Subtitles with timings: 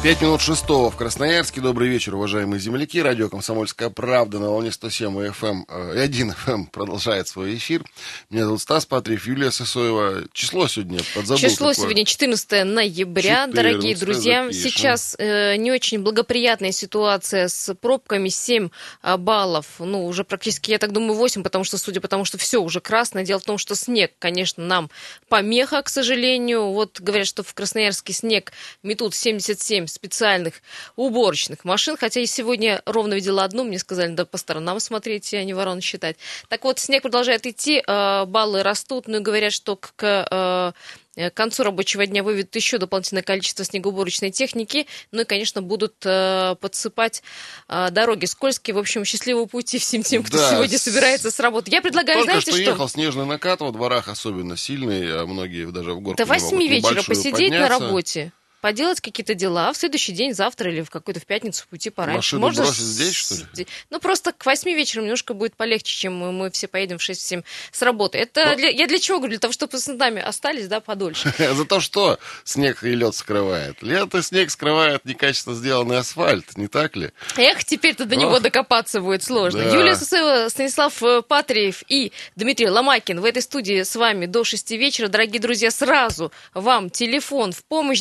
[0.00, 1.60] Пять минут шестого в Красноярске.
[1.60, 3.02] Добрый вечер, уважаемые земляки.
[3.02, 7.82] Радио «Комсомольская правда» на волне 107 и FM, э, 1 FM продолжает свой эфир.
[8.30, 10.22] Меня зовут Стас Патриев, Юлия Сысоева.
[10.32, 11.40] Число сегодня подзабыл.
[11.40, 11.74] Число какое.
[11.74, 14.44] сегодня 14 ноября, 14, дорогие друзья.
[14.44, 14.70] запишем.
[14.70, 18.68] Сейчас э, не очень благоприятная ситуация с пробками, 7
[19.02, 19.66] а, баллов.
[19.80, 22.80] Ну, уже практически, я так думаю, 8, потому что, судя по тому, что все уже
[22.80, 23.24] красное.
[23.24, 24.90] Дело в том, что снег, конечно, нам
[25.28, 26.70] помеха, к сожалению.
[26.70, 28.52] Вот говорят, что в Красноярске снег
[28.84, 30.54] метут 77 специальных
[30.96, 35.44] уборочных машин, хотя и сегодня ровно видела одну, мне сказали, да по сторонам смотреть, а
[35.44, 36.16] не ворон считать.
[36.48, 40.74] Так вот, снег продолжает идти, э, баллы растут, ну и говорят, что к, к,
[41.16, 45.94] э, к концу рабочего дня выведут еще дополнительное количество снегоуборочной техники, ну и, конечно, будут
[46.04, 47.22] э, подсыпать
[47.68, 48.74] э, дороги скользкие.
[48.74, 51.72] В общем, счастливого пути всем тем, кто Да, сегодня собирается с работы.
[51.72, 52.70] Я предлагаю, Только знаете что, что?
[52.70, 57.02] ехал снежный накат, во дворах особенно сильный, а многие даже в горку До восьми вечера
[57.02, 57.68] посидеть на подняться.
[57.80, 58.32] работе.
[58.60, 62.36] Поделать какие-то дела, в следующий день, завтра или в какой-то в пятницу уйти пораньше.
[62.38, 63.66] Машину бросить с- здесь, что ли?
[63.90, 67.82] Ну, просто к восьми вечера немножко будет полегче, чем мы, все поедем в 6-7 с
[67.82, 68.18] работы.
[68.18, 69.30] Это Но- для- я для чего говорю?
[69.30, 71.32] Для того, чтобы с нами остались, да, подольше.
[71.54, 73.80] За то, что снег и лед скрывает.
[73.82, 77.12] Лед и снег скрывает некачественно сделанный асфальт, не так ли?
[77.36, 79.60] Эх, теперь-то до него докопаться будет сложно.
[79.60, 84.70] Юлия Сусева, Станислав э, Патриев и Дмитрий Ломакин в этой студии с вами до 6
[84.72, 85.06] вечера.
[85.08, 88.00] Дорогие друзья, сразу вам телефон в помощь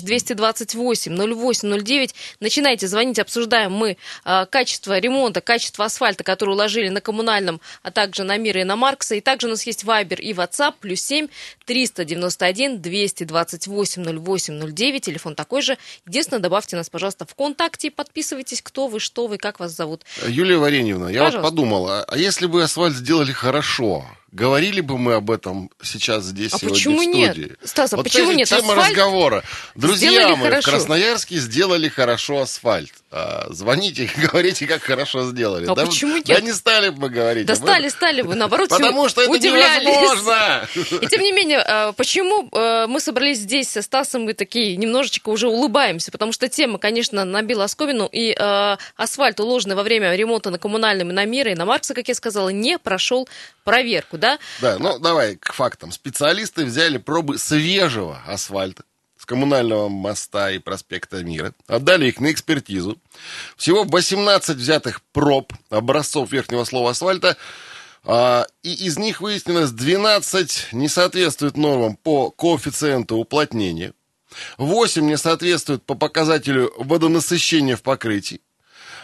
[0.53, 2.15] 228 0809.
[2.39, 8.23] Начинайте звонить, обсуждаем мы э, качество ремонта, качество асфальта, который уложили на коммунальном, а также
[8.23, 9.15] на Мира и на Маркса.
[9.15, 11.27] И также у нас есть Вайбер и WhatsApp, плюс 7
[11.65, 15.01] 391 228 0809.
[15.03, 15.77] Телефон такой же.
[16.05, 20.03] Единственное, добавьте нас, пожалуйста, в контакте и подписывайтесь, кто вы, что вы, как вас зовут.
[20.27, 21.49] Юлия Вареньевна, я вот Пожалуйста.
[21.49, 26.53] подумал, а, а если бы асфальт сделали хорошо, говорили бы мы об этом сейчас здесь
[26.53, 27.31] А сегодня почему в нет?
[27.33, 27.55] студии?
[27.63, 28.47] Стас, а вот почему нет?
[28.47, 29.43] тема Асфальт разговора.
[29.75, 30.69] Друзья мои, хорошо.
[30.69, 32.91] в Красноярске сделали хорошо асфальт.
[33.09, 35.65] А, звоните и говорите, как хорошо сделали.
[35.65, 36.43] А да, почему Да нет?
[36.43, 39.87] не стали бы говорить Да стали, стали бы, наоборот, Потому что это удивлялись.
[39.87, 40.67] невозможно.
[41.01, 45.29] И тем не менее, э, почему э, мы собрались здесь со Стасом, мы такие немножечко
[45.29, 50.49] уже улыбаемся, потому что тема, конечно, набила оскомину, и э, асфальт, уложенный во время ремонта
[50.49, 53.29] на коммунальном и на Мира, и на Маркса, как я сказала, не прошел
[53.63, 54.37] проверку, да?
[54.59, 55.93] Да, ну давай к фактам.
[55.93, 58.83] Специалисты взяли пробы свежего асфальта
[59.27, 62.97] коммунального моста и проспекта Мира, отдали их на экспертизу.
[63.57, 67.37] Всего 18 взятых проб образцов верхнего слоя асфальта,
[68.03, 73.93] а, и из них выяснилось 12 не соответствует нормам по коэффициенту уплотнения,
[74.57, 78.39] 8 не соответствует по показателю водонасыщения в покрытии,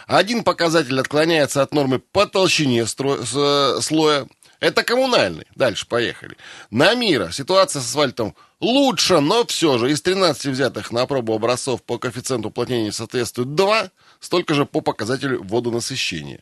[0.06, 4.26] один показатель отклоняется от нормы по толщине стро- с- слоя.
[4.60, 5.46] Это коммунальный.
[5.54, 6.36] Дальше поехали.
[6.70, 11.82] На мира ситуация с асфальтом лучше, но все же из 13 взятых на пробу образцов
[11.82, 16.40] по коэффициенту уплотнения соответствует 2, столько же по показателю водонасыщения.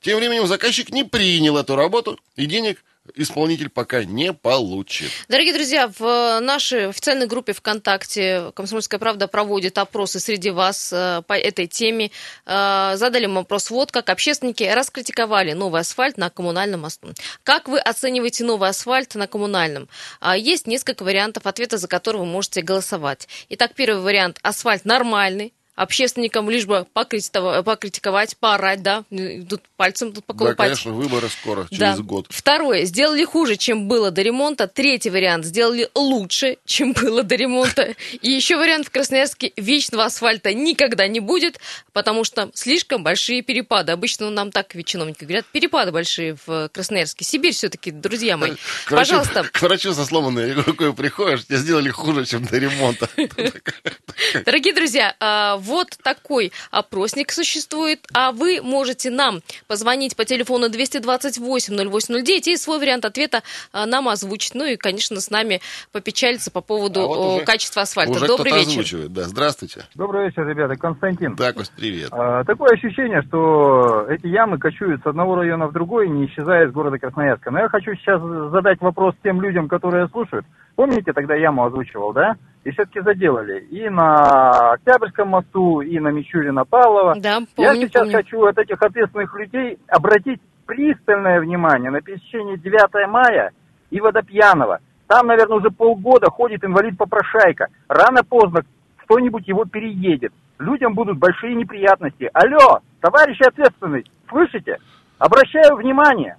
[0.00, 2.84] Тем временем заказчик не принял эту работу и денег
[3.14, 5.10] исполнитель пока не получит.
[5.28, 11.34] Дорогие друзья, в нашей официальной группе ВКонтакте «Комсомольская правда» проводит опросы среди вас э, по
[11.34, 12.10] этой теме.
[12.46, 17.12] Э, Задали мы вопрос, вот как общественники раскритиковали новый асфальт на коммунальном мосту.
[17.42, 19.88] Как вы оцениваете новый асфальт на коммунальном?
[20.20, 23.28] А, Есть несколько вариантов ответа, за которые вы можете голосовать.
[23.50, 29.04] Итак, первый вариант– асфальт нормальный, общественникам лишь бы покритиковать, поорать, да,
[29.48, 30.56] тут пальцем тут Да, поколупать.
[30.56, 31.96] конечно, выборы скоро, через Да.
[32.02, 32.26] год.
[32.30, 32.84] Второе.
[32.84, 34.66] Сделали хуже, чем было до ремонта.
[34.66, 35.44] Третий вариант.
[35.44, 37.94] Сделали лучше, чем было до ремонта.
[38.22, 39.52] И еще вариант в Красноярске.
[39.56, 41.60] Вечного асфальта никогда не будет,
[41.92, 43.92] потому что слишком большие перепады.
[43.92, 45.44] Обычно нам так ведь чиновники говорят.
[45.52, 47.24] Перепады большие в Красноярске.
[47.24, 48.52] Сибирь все-таки, друзья мои.
[48.86, 49.44] К врачу, Пожалуйста.
[49.52, 53.08] к врачу со сломанной рукой приходишь, тебе сделали хуже, чем до ремонта.
[54.44, 62.52] Дорогие друзья, а, вот такой опросник существует, а вы можете нам позвонить по телефону 228-0809
[62.52, 63.42] и свой вариант ответа
[63.72, 64.54] а, нам озвучить.
[64.54, 65.60] Ну и, конечно, с нами
[65.92, 68.12] попечалиться по поводу А вот уже- качества асфальта.
[68.12, 68.70] Уже Добрый кто-то вечер.
[68.80, 69.22] озвучивает, да.
[69.24, 69.84] Здравствуйте.
[69.94, 70.76] Добрый вечер, ребята.
[70.76, 71.34] Константин.
[71.36, 72.08] Да, Кость, привет.
[72.12, 76.72] А, такое ощущение, что эти ямы кочуют с одного района в другой, не исчезая из
[76.72, 77.50] города Красноярска.
[77.50, 78.20] Но я хочу сейчас
[78.52, 80.46] задать вопрос тем людям, которые слушают.
[80.76, 82.34] Помните, тогда яму озвучивал, да?
[82.66, 83.60] И все-таки заделали.
[83.70, 87.14] И на Октябрьском мосту, и на Мичурина-Павлова.
[87.20, 88.16] Да, Я помню, сейчас помню.
[88.16, 93.52] хочу от этих ответственных людей обратить пристальное внимание на пересечении 9 мая
[93.90, 94.80] и Водопьянова.
[95.06, 97.68] Там, наверное, уже полгода ходит инвалид-попрошайка.
[97.86, 98.62] Рано-поздно
[98.96, 100.32] кто-нибудь его переедет.
[100.58, 102.28] Людям будут большие неприятности.
[102.32, 104.78] Алло, товарищи ответственный, слышите?
[105.18, 106.36] Обращаю внимание.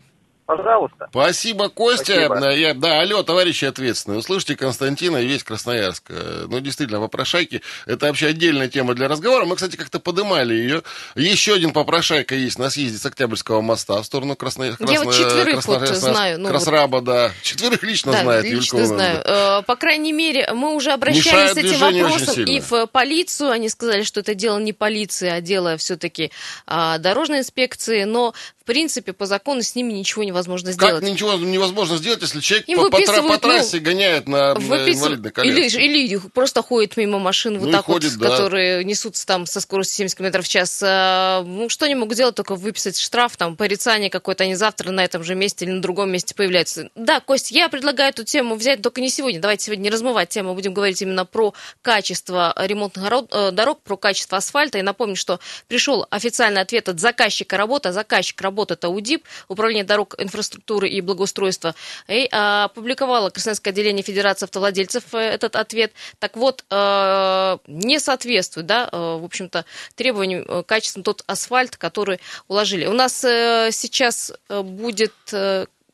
[0.48, 1.08] Пожалуйста.
[1.12, 2.26] Спасибо, Костя.
[2.26, 2.52] Спасибо.
[2.52, 4.20] Я, да, алло, товарищи ответственные.
[4.20, 6.06] Услышите Константина и весь Красноярск.
[6.10, 9.44] Э, Ну, действительно, попрошайки– это вообще отдельная тема для разговора.
[9.46, 10.84] Мы, кстати, как-то подымали ее.
[11.16, 14.64] Еще один попрошайка есть на съезде с Октябрьского моста в сторону Красно...
[14.80, 17.32] Я вот четверых вот знаю, ну, Красраба, да.
[17.44, 19.22] Четверых лично Да, знает лично Юлька знаю.
[19.26, 19.60] Ивановна.
[19.60, 22.50] Э, По крайней мере, мы уже Мешает обращались с этим вопросом сильно.
[22.52, 23.52] и в полицию.
[23.52, 26.32] Они сказали, что это дело не полиции, а дело все-таки
[26.68, 28.06] дорожной инспекции.
[28.06, 31.04] Но, в принципе, по закону с ними ничего невозможно Как сделать.
[31.04, 34.60] ничего невозможно сделать, если человек Им по, по по выписывают, ну, трассе гоняет на, на
[34.60, 35.80] Выписывают- инвалидной коляске?
[35.84, 38.30] или, или просто ходит мимо машин вот Ну и так ходит, вот, да.
[38.30, 40.81] которые несутся там со скоростью 70 км в час.
[40.86, 42.36] А, Ну, что они могут сделать?
[42.36, 44.44] Только выписать штраф, там, порицание какое-то.
[44.44, 46.89] Они завтра на этом же месте или на другом месте появляются.
[46.95, 49.39] Да, Кость, я предлагаю эту тему взять, только не сегодня.
[49.39, 50.54] Давайте сегодня не размывать тему.
[50.54, 54.78] Будем говорить именно про качество ремонтных э, дорог, про качество асфальта.
[54.78, 57.89] И напомню, что пришел официальный ответ от заказчика работы.
[57.89, 61.75] А заказчик работы это УДИП, Управление дорог, инфраструктуры и благоустройства.
[62.07, 65.91] И а, опубликовало Красноярское отделение Федерации автовладельцев э, этот ответ.
[66.19, 69.65] Так вот, э, не соответствует, да, э, в общем-то,
[69.95, 72.85] требованиям качества тот асфальт, который уложили.
[72.85, 75.13] У нас сейчас будет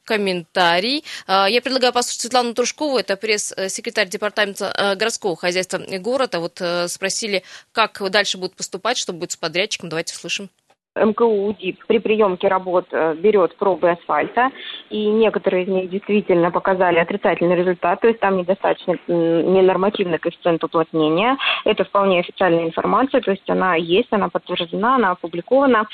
[0.05, 1.05] комментарий.
[1.27, 6.39] А, Я предлагаю послушать Светлану Трушкову, это пресс-секретарь департамента городского хозяйства города.
[6.39, 9.89] Вот спросили, как дальше будут поступать, что будет с подрядчиком.
[9.89, 10.49] Давайте услышим.
[10.95, 14.51] МКУ УДИП при приемке работ э, берет пробы асфальта,
[14.91, 21.37] и некоторые из них действительно показали отрицательный результат, то есть там недостаточно ненормативный коэффициент уплотнения.
[21.65, 25.87] Это вполне официальная информация, то есть она есть, она подтверждена, она опубликована.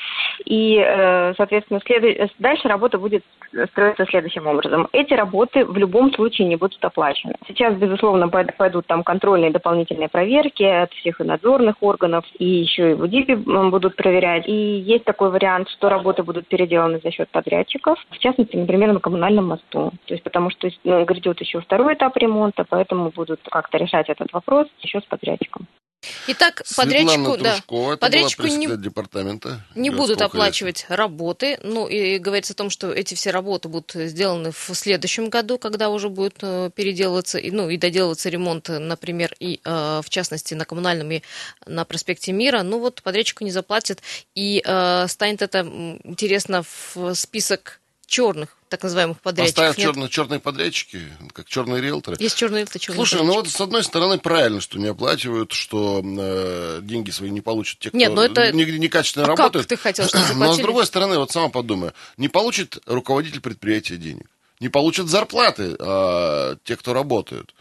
[0.44, 3.24] И, э, соответственно, следу- дальше работа будет
[3.72, 4.90] строиться следующим образом.
[4.92, 7.36] Эти работы в любом случае не будут оплачены.
[7.48, 12.92] Сейчас, безусловно, пой- пойдут там контрольные дополнительные проверки от всех и надзорных органов, и еще
[12.92, 14.44] и в УДИПе будут проверять.
[14.46, 19.00] И есть такой вариант, что работы будут переделаны за счет подрядчиков, в частности, например, на
[19.00, 19.91] коммунальном мосту.
[20.06, 24.33] То есть потому что ну, грядет еще второй этап ремонта, поэтому будут как-то решать этот
[24.33, 25.68] вопрос еще с подрядчиком.
[26.28, 29.66] Итак, подрядчику, Светлана да, Трушкова, это подрядчику не- департамента.
[29.75, 31.60] не будут оплачивать работы.
[31.63, 35.90] Ну, и говорится о том, что эти все работы будут сделаны в следующем году, когда
[35.90, 40.66] уже будет э, переделываться, и, ну, и доделываться ремонт, например, и э, в частности на
[40.66, 41.22] коммунальном и
[41.66, 42.63] на проспекте Мира.
[42.63, 44.01] Ну, вот подрядчику не заплатят,
[44.36, 45.60] и э, станет это
[46.04, 49.78] интересно в список черных, так называемых подрядчиков.
[49.78, 49.86] Нет?
[49.86, 51.02] черные, черные подрядчики,
[51.34, 52.18] как черные риэлторы.
[52.20, 53.46] Есть черные это черные Слушай, ну подрядчики.
[53.46, 57.90] вот с одной стороны правильно, что не оплачивают, что э, деньги свои не получат те,
[57.90, 59.68] кто Нет, ну это- не- некачественно А как работает.
[59.68, 60.62] ты хотел, чтобы Но с заплатили?
[60.64, 64.26] другой стороны, вот сама подумай, не получит руководитель предприятия денег,
[64.60, 67.54] не получат зарплаты а, те, кто работают.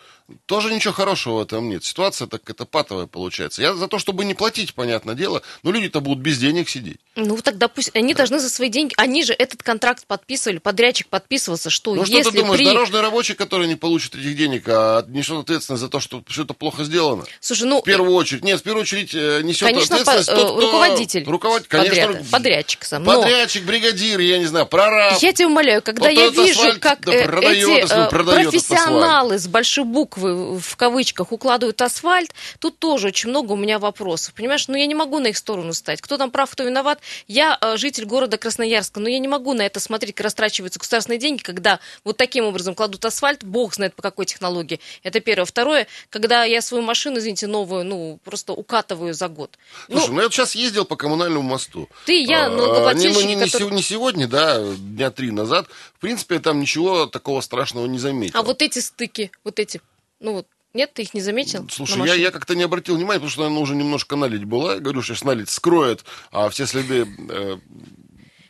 [0.44, 1.84] Тоже ничего хорошего в этом нет.
[1.84, 3.62] Ситуация так это патовая получается.
[3.62, 6.98] Я за то, чтобы не платить, понятное дело, но люди-то будут без денег сидеть.
[7.16, 11.70] Ну, тогда пусть они должны за свои деньги, они же этот контракт подписывали, подрядчик подписывался,
[11.70, 12.66] что Ну что если ты думаешь, при...
[12.66, 16.84] дорожный рабочий, который не получит этих денег, а несет ответственность за то, что что-то плохо
[16.84, 17.25] сделано?
[17.40, 20.34] Слушай, ну, В первую очередь, нет, в первую очередь э, несет конечно, по- ответственность э,
[20.34, 20.66] тот, кто...
[20.66, 22.02] руководитель, Руководитель, конечно.
[22.02, 23.04] подряда- подрядчик сам.
[23.04, 25.19] Но Подрядчик, бригадир, я не знаю, прораб.
[25.22, 29.46] я тебя умоляю, когда Вот я вижу, как да, э, продает, эти продает профессионалы с
[29.46, 34.35] большой буквы в кавычках укладывают асфальт, тут тоже очень много у меня вопросов.
[34.35, 36.00] Понимаешь, ну я не могу на их сторону стать.
[36.00, 37.00] Кто там прав, кто виноват.
[37.26, 41.19] Я э, житель города Красноярска, но я не могу на это смотреть, как растрачиваются государственные
[41.19, 44.81] деньги, когда вот таким образом кладут асфальт, бог знает по какой технологии.
[45.02, 45.45] Это первое.
[45.47, 49.59] Второе, когда я свою машину, извините, новую, ну, просто укатываю за год.
[49.90, 51.88] Слушай, ну, ну я сейчас ездил по коммунальному мосту.
[52.07, 55.66] ты, я, А, налогоплательщики, не, ну, не, сего- не сегодня, да, дня три назад.
[55.97, 58.38] В принципе, я там ничего такого страшного не заметил.
[58.38, 59.81] А вот эти стыки, вот эти,
[60.20, 61.66] ну вот, нет, ты их не заметил?
[61.70, 64.75] Слушай, я, я как-то не обратил внимания, потому что, наверное, уже немножко налить была.
[64.75, 67.58] Я говорю, сейчас налить скроет, а все следы э,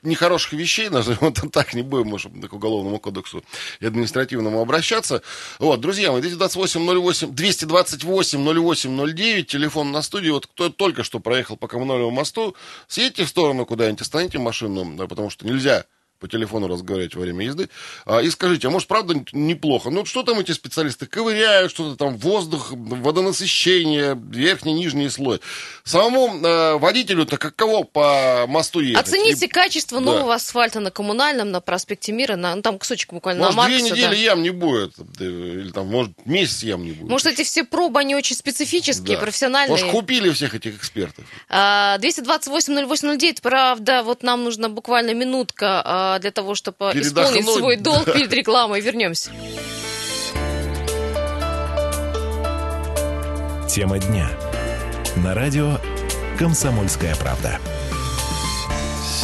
[0.02, 3.44] нехороших вещей, назовем это так, не будем, может, к уголовному кодексу
[3.80, 5.22] и административному обращаться.
[5.58, 10.30] Вот, друзья мои, 228 08, 228 08 09, телефон на студии.
[10.30, 12.56] Вот кто только что проехал по коммунальному мосту,
[12.86, 15.84] съедьте в сторону куда-нибудь, остановите машину, да, потому что нельзя
[16.18, 17.68] по телефону разговаривать во время езды,
[18.04, 19.90] а, и скажите, а может, правда неплохо?
[19.90, 25.40] Ну, что там эти специалисты ковыряют, что-то там, воздух, водонасыщение, верхний, нижний слой.
[25.84, 29.06] Самому э, водителю-то каково по мосту ехать?
[29.06, 30.04] Оцените И- качество да.
[30.04, 33.78] нового асфальта на коммунальном, на проспекте Мира, на, ну, там кусочек буквально Может, на две
[33.78, 34.14] Маркса, недели да.
[34.16, 37.08] ям не будет, или там, может, месяц ям не будет.
[37.10, 39.22] Может, эти все пробы, они очень специфические, Да.
[39.22, 39.70] профессиональные.
[39.70, 41.24] Может, купили всех этих экспертов.
[41.48, 47.40] А, 228-08-09, правда, вот нам нужна буквально минутка а, для того, чтобы Передохнуть.
[47.40, 48.80] исполнить свой долг перед рекламой.
[48.80, 49.30] Вернемся.
[53.68, 54.30] Тема дня.
[55.16, 55.78] На радио
[56.38, 57.58] «Комсомольская правда».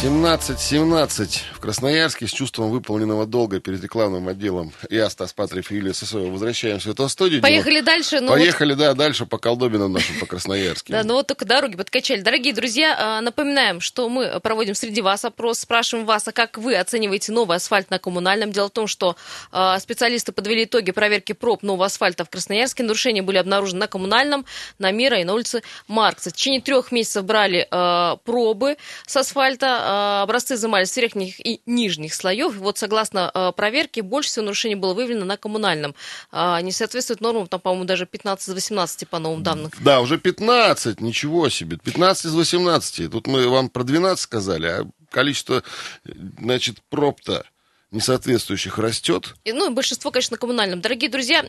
[0.03, 4.73] 17-17 в Красноярске с чувством выполненного долга перед рекламным отделом.
[4.89, 7.41] Я, Стас Патриев Юлия Сысоева возвращаемся в эту студию.
[7.41, 8.19] Поехали дальше.
[8.19, 8.79] Ну, Поехали, вот...
[8.79, 10.91] да, дальше по колдобинам нашим, по Красноярске.
[10.91, 12.19] Да, ну вот только дороги подкачали.
[12.21, 16.75] Дорогие друзья, а, напоминаем, что мы проводим среди вас опрос, спрашиваем вас, а как вы
[16.75, 18.51] оцениваете новый асфальт на коммунальном?
[18.51, 19.15] Дело в том, что
[19.51, 22.83] а, специалисты подвели итоги проверки проб нового асфальта в Красноярске.
[22.83, 24.45] Нарушения были обнаружены на коммунальном,
[24.77, 26.31] на Мира и на улице Маркса.
[26.31, 28.75] В течение трех месяцев брали э, пробы
[29.07, 32.55] с асфальта, э, образцы изымались с верхних и нижних слоев.
[32.55, 35.95] Вот согласно э, проверке, больше всего нарушений было выявлено на коммунальном.
[36.31, 39.71] Э, не соответствует нормам, там, по-моему, даже 15 из 18 по новым данным.
[39.79, 41.77] Да, уже 15, ничего себе.
[41.77, 43.11] 15 из 18.
[43.11, 45.63] Тут мы вам про 12 сказали, а количество,
[46.03, 47.45] значит, проб-то
[47.91, 49.35] несоответствующих растет.
[49.43, 50.81] И, ну, большинство, конечно, на коммунальном.
[50.81, 51.45] Дорогие друзья,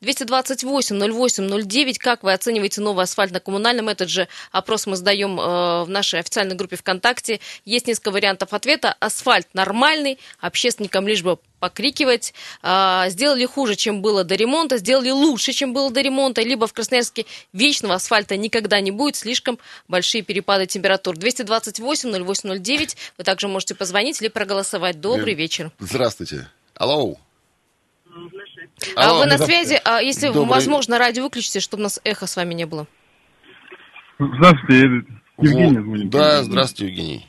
[0.00, 3.88] 228-08-09, как вы оцениваете новый асфальт на коммунальном?
[3.88, 7.40] Этот же опрос мы сдаем э, в нашей официальной группе ВКонтакте.
[7.64, 8.96] Есть несколько вариантов ответа.
[9.00, 12.34] Асфальт нормальный, общественникам лишь бы покрикивать.
[12.60, 16.72] А, сделали хуже, чем было до ремонта, сделали лучше, чем было до ремонта, либо в
[16.72, 21.14] Красноярске вечного асфальта никогда не будет, слишком большие перепады температур.
[21.14, 25.00] 228-08-09, вы также можете позвонить или проголосовать.
[25.00, 25.70] Добрый вечер.
[25.78, 26.48] Здравствуйте.
[26.74, 27.16] Алло.
[28.96, 29.20] А Алло.
[29.20, 30.46] вы на связи, а если Добрый...
[30.46, 32.88] возможно, радио выключите, чтобы у нас эхо с вами не было.
[34.18, 35.06] Здравствуйте,
[35.38, 36.10] Евгений звонит.
[36.10, 37.26] Да, здравствуйте, Евгений.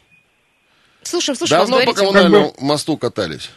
[1.03, 1.61] Слушаем, слушаем.
[1.61, 2.65] Давно по коммунальному как бы...
[2.65, 3.51] мосту катались?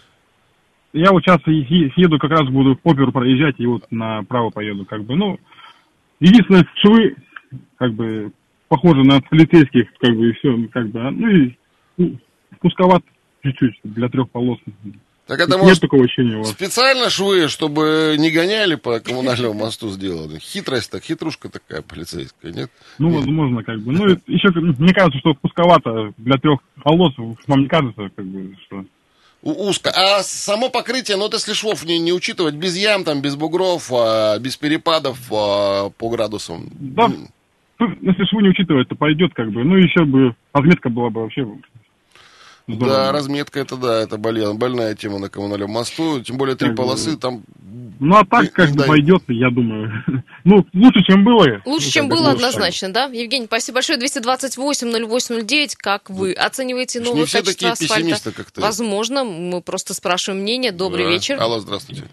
[0.96, 5.14] Я вот сейчас еду, как раз буду оперу проезжать, и вот направо поеду, как бы,
[5.14, 5.38] ну,
[6.20, 7.16] единственное, швы,
[7.76, 8.32] как бы,
[8.68, 11.54] похожи на полицейских, как бы, и все, как бы, а, ну, и
[11.98, 12.18] ну,
[12.60, 13.02] пусковат
[13.42, 14.58] чуть-чуть для трех полос.
[15.26, 16.50] Так это, Нет может, такого ощущения у вас.
[16.50, 20.38] специально швы, чтобы не гоняли по коммунальному мосту сделаны?
[20.38, 22.70] Хитрость так, хитрушка такая полицейская, нет?
[22.98, 23.18] Ну, нет.
[23.18, 23.92] возможно, как бы.
[23.92, 28.84] Ну, еще, мне кажется, что пусковато для трех полос, вам не кажется, как бы, что
[29.52, 29.90] узко.
[29.90, 33.90] А само покрытие, ну, вот если швов не, не учитывать, без ям, там, без бугров,
[33.92, 36.68] а, без перепадов а, по градусам.
[36.72, 37.10] Да,
[37.78, 39.64] если швы не учитывать, то пойдет, как бы.
[39.64, 41.46] Ну, еще бы разметка была бы вообще
[42.68, 42.96] Здорово.
[42.96, 46.20] Да, разметка это да, это больная, больная тема на коммунальном мосту.
[46.20, 47.16] Тем более три как полосы бы...
[47.16, 47.42] там.
[48.00, 50.04] Ну а так как бы пойдет, я думаю.
[50.44, 51.62] ну, лучше, чем было.
[51.64, 53.04] Лучше, чем было, однозначно, да?
[53.04, 53.98] Евгений, спасибо большое.
[54.00, 55.74] 228-08-09.
[55.76, 58.32] Как вы оцениваете новое Не все такие асфальта?
[58.32, 58.60] как-то.
[58.60, 60.72] Возможно, мы просто спрашиваем мнение.
[60.72, 61.10] Добрый да.
[61.10, 61.40] вечер.
[61.40, 62.04] Алло, здравствуйте.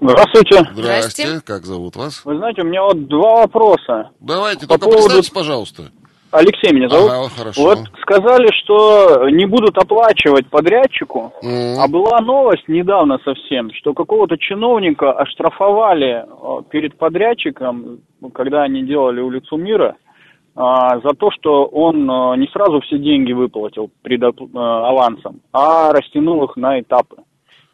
[0.00, 0.64] Здравствуйте.
[0.72, 1.40] Здрасте.
[1.44, 2.24] Как зовут вас?
[2.24, 4.10] Вы знаете, у меня вот два вопроса.
[4.20, 5.02] Давайте, По только поводу...
[5.02, 5.90] представьтесь, пожалуйста.
[6.30, 7.10] Алексей меня зовут.
[7.10, 7.62] Ага, хорошо.
[7.62, 11.76] Вот сказали, что не будут оплачивать подрядчику, mm.
[11.78, 18.00] а была новость недавно совсем, что какого-то чиновника оштрафовали э, перед подрядчиком,
[18.34, 19.96] когда они делали улицу Мира,
[20.54, 25.92] а, за то, что он э, не сразу все деньги выплатил пред э, авансом, а
[25.92, 27.16] растянул их на этапы.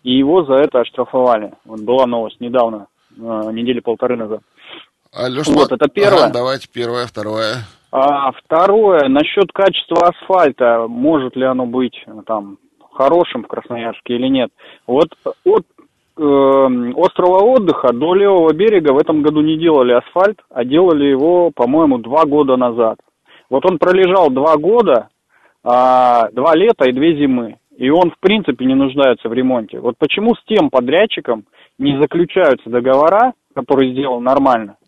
[0.05, 1.55] И его за это оштрафовали.
[1.65, 4.41] Вот была новость недавно, недели полторы назад.
[5.15, 6.25] Алеш, вот, это первое.
[6.25, 7.65] Ага, давайте первое, второе.
[7.97, 12.59] А второе, насчет качества асфальта, может ли оно быть э, там
[12.91, 14.51] хорошим в Красноярске или нет.
[14.89, 15.11] Вот
[15.45, 15.63] от
[16.19, 21.53] э, острова отдыха до левого берега в этом году не делали асфальт, а делали его,
[21.55, 22.99] по-моему, два года назад.
[23.49, 25.07] Вот он пролежал два года,
[25.63, 27.59] а, два лета и две зимы.
[27.77, 29.79] И он, в принципе, не нуждается в ремонте.
[29.79, 31.45] Вот почему с тем подрядчиком
[31.79, 34.79] не заключаются договора, которые сделан нормально,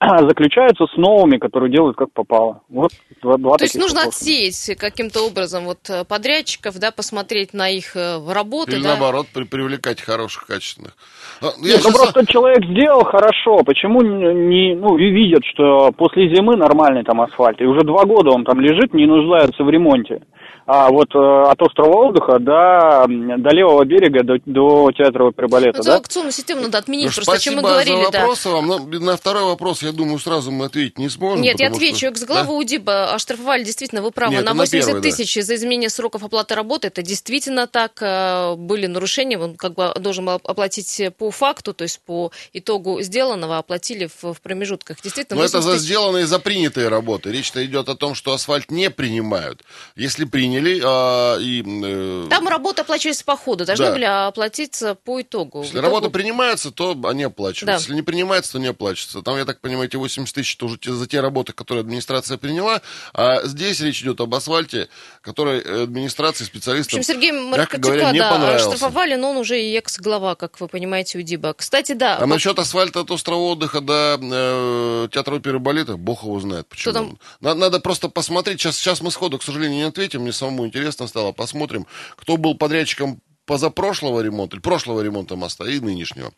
[0.00, 2.62] заключаются с новыми, которые делают как попало.
[2.68, 4.18] Вот два, два То есть нужно вопроса.
[4.18, 8.72] отсеять каким-то образом вот э, подрядчиков, да, посмотреть на их э, работы.
[8.72, 8.90] Или да?
[8.90, 10.96] наоборот, при, привлекать хороших, качественных.
[11.40, 17.02] А, Нет, ну просто человек сделал хорошо, почему не, ну, видят, что после зимы нормальный
[17.02, 20.20] там асфальт, и уже два года он там лежит, не нуждается в ремонте
[20.66, 25.78] а вот э, от острова отдыха до, до левого берега, до, до театра опербалета.
[25.78, 25.96] Ну, да?
[25.96, 28.04] аукционную систему надо отменить, ну, просто о чем мы говорили.
[28.04, 28.50] За вопрос да.
[28.50, 28.66] вам.
[28.66, 31.42] Но на второй вопрос, я думаю, сразу мы ответить не сможем.
[31.42, 31.96] Нет, я отвечу.
[31.96, 32.08] Что...
[32.08, 32.58] Экс-главу да?
[32.58, 35.42] УДИБа оштрафовали, действительно, вы правы, Нет, на 80 на первый, тысяч да.
[35.42, 36.88] за изменение сроков оплаты работы.
[36.88, 37.98] Это действительно так.
[38.00, 43.58] Э, были нарушения, он как бы должен оплатить по факту, то есть по итогу сделанного
[43.58, 45.00] оплатили в, в промежутках.
[45.02, 47.30] Действительно, Но это за сделанные, за принятые работы.
[47.30, 49.62] Речь-то идет о том, что асфальт не принимают.
[49.94, 50.82] Если приняли, приняли.
[50.84, 53.92] А, и, э, Там работа оплачивается по ходу, должны да.
[53.92, 55.62] были оплатиться по итогу.
[55.62, 55.86] Если итогу...
[55.86, 57.66] работа принимается, то они оплачиваются.
[57.66, 57.74] Да.
[57.74, 59.22] Если не принимается, то не оплачивается.
[59.22, 62.38] Там, я так понимаю, понимаете, 80 тысяч это уже те- за те работы, которые администрация
[62.38, 62.80] приняла,
[63.12, 64.88] а здесь речь идет об асфальте,
[65.20, 68.68] который администрации, В специалистам, общем, Сергей мягко говоря, не да, понравился.
[68.70, 71.54] оштрафовали, но он уже и экс-глава, как вы понимаете, у ДИБа.
[71.54, 76.22] Кстати, да, А по- насчет асфальта от острова отдыха до э, театра оперы балета, бог
[76.22, 76.94] его знает почему.
[76.94, 77.18] там?
[77.40, 78.60] Надо, надо просто посмотреть.
[78.60, 80.22] Сейчас, сейчас мы сходу, к сожалению, не ответим.
[80.22, 81.32] Мне самому интересно стало.
[81.32, 86.32] Посмотрим, кто был подрядчиком позапрошлого ремонта, или прошлого ремонта моста и нынешнего.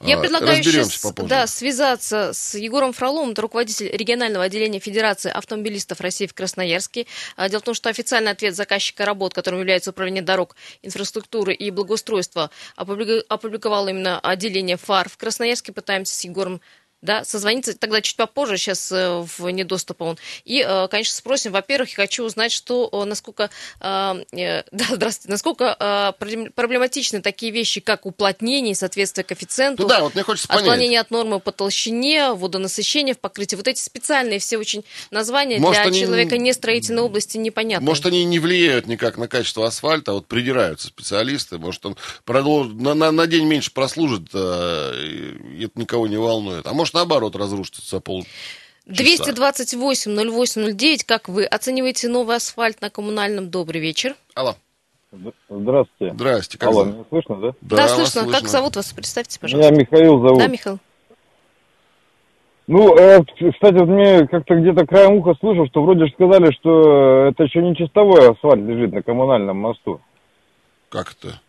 [0.00, 1.28] Я А, предлагаю сейчас попозже.
[1.28, 7.06] да, связаться с Егором Фроловым, это руководитель регионального отделения Федерации автомобилистов России в Красноярске.
[7.36, 11.70] А, Дело в том, что официальный ответ заказчика работ, которым является управление дорог, инфраструктуры и
[11.70, 15.72] благоустройства, опубликовало именно отделение ФАР в Красноярске.
[15.72, 16.60] Пытаемся с Егором
[17.02, 20.18] да, созвониться тогда чуть попозже, сейчас э, в недоступа он.
[20.44, 23.50] И, э, конечно, спросим, во-первых, я хочу узнать, что, э, насколько,
[23.80, 24.24] да,
[24.72, 30.48] здравствуйте, насколько проблем- проблематичны такие вещи, как уплотнение, соответствие коэффициенту, Ну да, вот мне хочется
[30.48, 30.62] понять.
[30.64, 33.56] отклонение от нормы по толщине, водонасыщение в покрытии.
[33.56, 37.84] Вот эти специальные все очень названия Может, для они- человека не строительной области непонятны.
[37.86, 41.58] Может, они не влияют никак на качество асфальта, а вот придираются специалисты.
[41.58, 46.66] Может, он продолжит, на, на- на день меньше прослужит, и это никого не волнует.
[46.66, 48.24] А может, наоборот, разрушится за пол...
[48.88, 53.50] 228-08-09, как вы оцениваете новый асфальт на коммунальном?
[53.50, 54.14] Добрый вечер.
[54.34, 54.54] Алло,
[55.48, 56.14] Здравствуйте.
[56.14, 56.58] здрасте.
[56.58, 57.52] Как Алло, меня слышно, да?
[57.62, 58.30] Да, вас слышно.
[58.30, 58.92] Как зовут вас?
[58.92, 59.74] Представьте, Меня пожалуйста.
[59.74, 60.38] Михаил зовут.
[60.38, 60.78] Да, Михаил?
[62.68, 67.26] Ну, э, кстати, вот мне как-то где-то краем уха слышал, что вроде же сказали, что
[67.26, 70.00] это еще не чистовой асфальт лежит на коммунальном мосту.
[70.88, 71.40] Как это?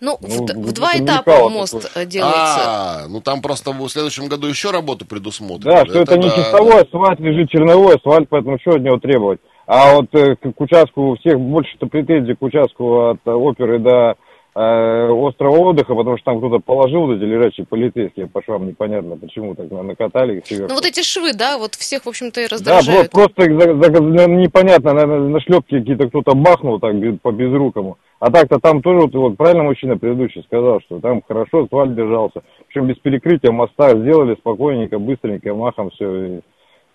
[0.00, 2.04] Ну, Ну, в, в это два этапа мост такое.
[2.04, 2.60] э, делается.
[2.64, 5.76] А, ну там просто в следующем году еще работы предусмотрены.
[5.76, 9.40] Да, что это, не да, чистовой асфальт, лежит черновой асфальт, поэтому что от него требовать?
[9.66, 13.78] А вот э, к, к участку, у всех больше-то претензий к участку от э, оперы
[13.78, 14.16] до
[14.54, 19.16] э, острова отдыха, потому что там кто-то положил вот эти лежачие полицейские по швам, непонятно
[19.16, 20.68] почему, так на- накатали их сверху.
[20.68, 23.10] Ну, вот эти швы, да, вот всех, в общем-то, и Да, раздражают.
[23.10, 27.98] про- просто наверное, непонятно, наверное, на шлепке какие-то кто-то бахнул так по безрукому.
[28.20, 32.42] А так-то там тоже, вот, вот правильно мужчина предыдущий сказал, что там хорошо асфальт держался.
[32.68, 36.40] Причем без перекрытия моста сделали спокойненько, быстренько, махом все.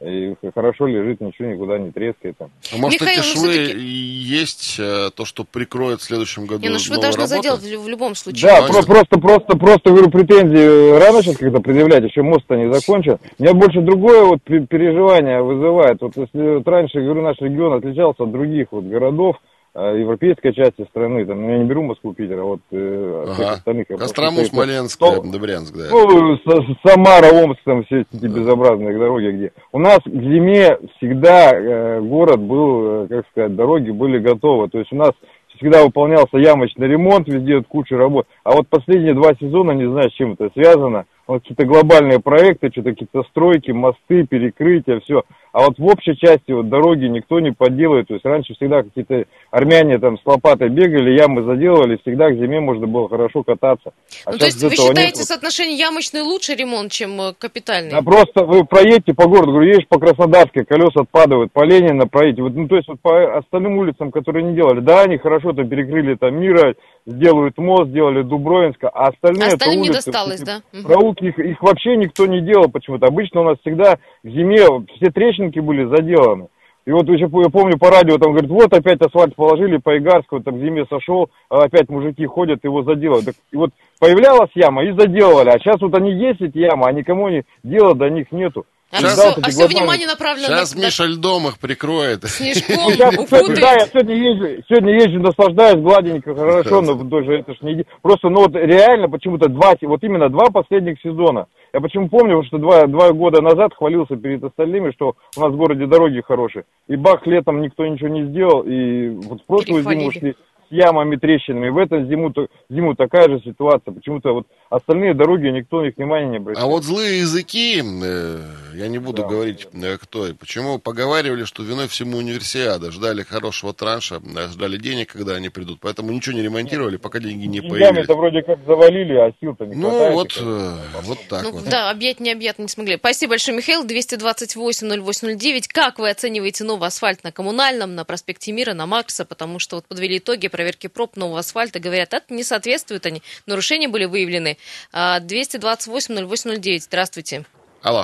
[0.01, 2.49] И, хорошо лежит, ничего никуда не трескает там.
[2.73, 6.45] А может, Михаил, эти ну, швы всё-таки- и есть э, то, что прикроет в следующем
[6.45, 7.35] году Не, ну швы должны работа?
[7.35, 8.47] заделать в, любом случае.
[8.49, 12.71] Да, Ну, про- просто, просто, просто, говорю, претензии рано сейчас когда предъявлять, еще мост-то не
[12.73, 13.17] закончен.
[13.39, 16.01] Меня больше другое вот пе- переживание вызывает.
[16.01, 20.85] Вот если вот раньше, говорю, наш регион отличался от других вот городов, э, европейской части
[20.89, 23.53] страны, там, я не беру Москву, Питер, а вот э, от всех Ага.
[23.55, 23.87] остальных.
[23.87, 25.85] Кострому, Смоленск, Ну, да, Брянск, да.
[25.91, 26.37] ну,
[26.85, 29.51] Самара, Омск, там все эти безобразные дороги, где.
[29.71, 34.69] У нас к зиме всегда э, город был, э, как сказать, дороги были готовы.
[34.69, 35.11] То есть у нас
[35.55, 38.27] всегда выполнялся ямочный ремонт, везде вот куча работ.
[38.43, 42.69] А вот последние два сезона, не знаю, с чем это связано, вот какие-то глобальные проекты,
[42.71, 45.21] что-то какие-то стройки, мосты, перекрытия, все.
[45.51, 48.07] А вот в общей части вот дороги никто не подделывает.
[48.07, 52.59] То есть раньше всегда какие-то армяне там с лопатой бегали, ямы заделывали, всегда к зиме
[52.59, 53.93] можно было хорошо кататься.
[54.25, 55.27] А Ну, то есть вы считаете нету.
[55.27, 57.91] соотношение ямочный лучше ремонт, чем э, капитальный?
[57.91, 62.43] Да просто вы проедете по городу, говорю, едешь по Краснодарской, колеса отпадают, по Ленина проедете.
[62.43, 65.67] Вот, ну, то есть вот по остальным улицам, которые не делали, да, они хорошо там
[65.69, 66.75] перекрыли там Мира,
[67.09, 70.61] сделают мост, сделали Дубровинска, а остальные это Остальным не улицы, досталось, эти да?
[70.83, 73.07] Проулки, их, их вообще никто не делал почему-то.
[73.07, 76.47] Обычно у нас всегда к зиме все трещинки были заделаны.
[76.85, 80.41] И вот еще я помню по радио, там говорят, вот опять асфальт положили по Игарскому,
[80.41, 83.25] там к зиме сошел, а опять мужики ходят, его заделают.
[83.25, 86.91] Так, и вот появлялась яма и заделывали, а сейчас вот они есть эти ямы, а
[86.91, 88.65] никому не, дела до них нету.
[88.91, 92.23] А Сейчас- все, вот эти все внимание направлено Сейчас на, Миша льдом их прикроет.
[92.25, 92.75] снежком,
[93.15, 93.59] Ну, укутает.
[93.59, 97.85] да, я сегодня езжу, сегодня езжу, наслаждаюсь гладенько, хорошо, но тоже это ж не...
[98.01, 101.45] Просто, ну вот реально почему-то два, вот именно два последних сезона.
[101.71, 105.55] Я почему помню, что два, два года назад хвалился перед остальными, что у нас в
[105.57, 106.63] городе дороги хорошие.
[106.87, 110.35] И бах, летом никто ничего не сделал, и вот в прошлую зиму Перехвалили.
[110.69, 111.69] С ямами, трещинами.
[111.69, 112.33] В этом зиму,
[112.69, 113.91] зиму такая же ситуация.
[113.93, 116.63] Почему-то вот остальные дороги никто них внимания не обращает.
[116.63, 118.39] А вот злые языки, э,
[118.75, 119.27] я не буду Да.
[119.27, 122.91] говорить, э, кто и почему, поговаривали, что виной всему универсиада.
[122.91, 125.79] Ждали хорошего транша, э, ждали денег, когда они придут.
[125.81, 127.87] Поэтому ничего не ремонтировали, пока деньги не появились.
[127.87, 130.13] Деньгами-то вроде как завалили, а сил-то не Ну, хватает.
[130.13, 130.77] вот, как-то.
[131.03, 131.69] вот так Ну, вот.
[131.69, 132.97] да, объять необъятно не смогли.
[132.97, 133.83] Спасибо большое, Михаил.
[133.85, 135.67] 228-0809.
[135.67, 139.25] Как вы оцениваете новый асфальт на Коммунальном, на проспекте Мира, на Маркса?
[139.25, 141.79] Потому что вот подвели итоги проверки проб нового асфальта.
[141.79, 143.21] Говорят, это не соответствует они.
[143.47, 144.57] Нарушения были выявлены.
[144.91, 146.79] А, 228-0809.
[146.79, 147.45] Здравствуйте.
[147.81, 148.03] Алло,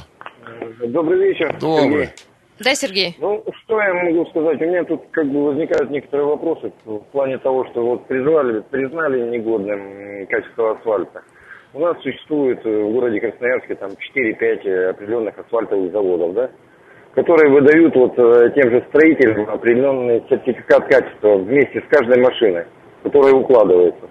[0.88, 1.58] Добрый вечер.
[1.60, 2.06] добрый.
[2.06, 2.16] Сергей.
[2.60, 3.16] Да, Сергей?
[3.20, 4.62] Ну, что я могу сказать?
[4.62, 9.30] У меня тут как бы возникают некоторые вопросы в плане того, что вот призвали, признали
[9.32, 11.24] негодным качество асфальта.
[11.74, 16.52] у нас существует в городе Красноярске там 4-5 определенных асфальтовых заводов, да,
[17.16, 22.66] которые выдают вот э, тем же строителям определенный сертификат качества вместе с каждой машиной,
[23.04, 24.10] которая укладывается.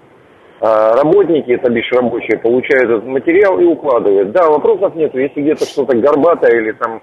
[0.60, 4.32] А работники, то бишь рабочие, получают этот материал и укладывают.
[4.32, 5.14] Да, вопросов нет.
[5.14, 7.02] Если где-то что-то горбатое или там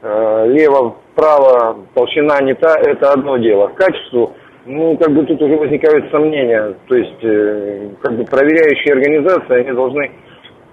[0.00, 3.68] э, лево-вправо, толщина не та, это одно дело.
[3.68, 4.32] К качеству,
[4.64, 6.74] ну, как бы тут уже возникают сомнения.
[6.88, 10.12] То есть, э, как бы проверяющие организации, они должны,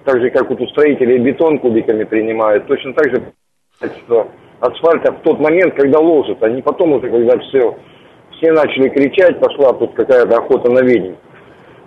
[0.06, 3.24] так же, как вот у строителей бетон кубиками принимают, точно так же
[3.82, 4.28] качество
[4.64, 7.76] асфальта в тот момент, когда ложат, а не потом уже, когда все,
[8.38, 11.16] все начали кричать, пошла тут какая-то охота на ведень.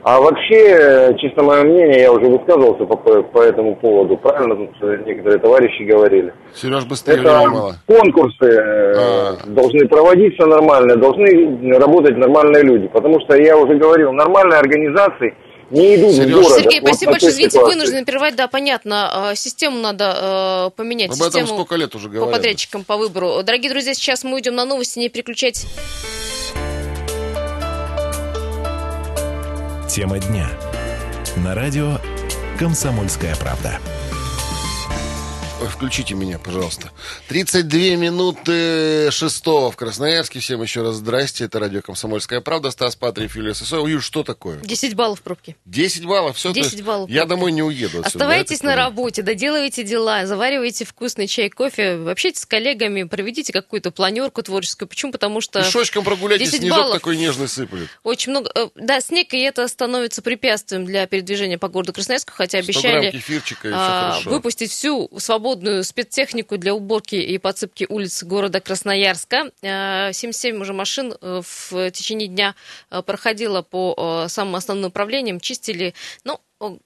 [0.03, 5.41] А вообще, чисто мое мнение, я уже высказывался по, по, этому поводу, правильно тут некоторые
[5.41, 6.33] товарищи говорили.
[6.55, 7.75] Сереж, быстрее Это мало.
[7.89, 9.37] конкурсы э, А.
[9.47, 12.87] должны проводиться нормально, должны работать нормальные люди.
[12.87, 15.35] Потому что я уже говорил, нормальные организации
[15.71, 16.63] не идут Серёж, в город.
[16.63, 17.33] Сергей, вот спасибо большое.
[17.33, 17.75] Извините, ситуации.
[17.75, 18.37] вынуждены прервать.
[18.37, 19.31] Да, понятно.
[19.33, 21.11] Э, Систему надо э, поменять.
[21.11, 22.35] Об этом систему сколько лет уже по говорят.
[22.37, 23.43] подрядчикам по выбору.
[23.43, 24.99] Дорогие друзья, сейчас мы уйдем на новости.
[24.99, 25.67] Не переключайтесь.
[29.89, 30.49] Тема дня.
[31.37, 31.99] На радио
[32.59, 33.79] «Комсомольская правда».
[35.65, 36.91] Включите меня, пожалуйста.
[37.29, 40.41] 32 минуты шестого в Красноярске.
[40.41, 41.45] Всем еще раз здрасте.
[41.45, 42.71] Это радио «Комсомольская правда».
[42.71, 43.87] Стас Патриев, Юлия Сысоева.
[43.87, 44.59] Юр, что такое?
[44.61, 45.57] 10 баллов в пробке.
[45.65, 46.37] 10 баллов?
[46.37, 47.11] Все, 10 баллов.
[47.11, 48.01] Я домой не уеду.
[48.01, 53.53] отсюда, Оставайтесь да, на работе, доделывайте дела, заваривайте вкусный чай, кофе, общайтесь с коллегами, проведите
[53.53, 54.89] какую-то планерку творческую.
[54.89, 55.13] Почему?
[55.13, 56.95] Потому что Пешочком прогуляйтесь, 10 снежок баллов.
[56.95, 57.89] такой нежный сыплет.
[58.03, 58.51] очень много...
[58.55, 62.97] э, Да, снег, и это становится препятствием для передвижения по городу Красноярску, хотя 100 грамм
[62.97, 65.09] обещали а, выпустить всю
[65.47, 69.53] свободную спецтехнику для уборки и подсыпки улиц города Красноярска.
[69.63, 72.57] А, 77 уже машин э, в течение дня
[72.91, 75.95] э, проходило по э, самым основным направлениям, чистили.
[76.25, 76.79] Ну, о,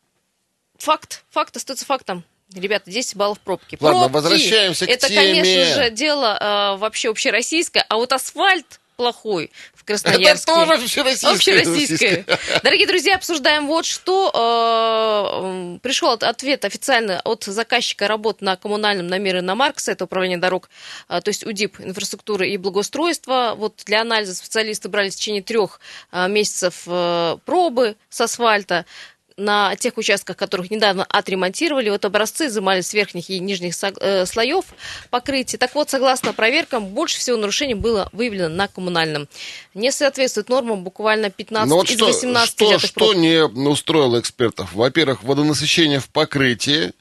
[0.77, 2.23] факт, факт остается фактом.
[2.55, 3.79] Ребята, 10 баллов пробки.
[3.81, 5.21] Ладно, Пробки возвращаемся к Это, теме.
[5.21, 10.53] конечно же, дело э, вообще общероссийское, а вот асфальт плохой в Красноярске.
[10.53, 11.33] Это тоже общероссийское.
[11.33, 12.27] Общероссийское.
[12.63, 14.31] Дорогие друзья, обсуждаем вот что.
[14.35, 19.93] Э, Пришел от- ответ официально от заказчика работ на коммунальном на Мир и на Маркса,
[19.93, 20.69] это управление дорог,
[21.09, 23.55] э, то есть УДИП, инфраструктуры и благоустройства.
[23.57, 25.81] Вот для анализа специалисты брали в течение трех
[26.13, 26.83] э, месяцев
[27.47, 28.85] пробы с асфальта
[29.41, 31.91] на тех участках, которых недавно отремонтировали.
[31.91, 34.67] Вот образцы изымали с верхних и нижних э, слоев
[35.11, 35.59] покрытия.
[35.59, 39.29] Так вот, согласно проверкам, больше всего нарушений было выявлено на коммунальном.
[39.75, 43.17] Не соответствует нормам буквально 15 Ну вот из что, 18 что, что проб.
[43.17, 44.73] не устроило экспертов?
[44.75, 46.93] Во-первых, водонасыщение в покрытии,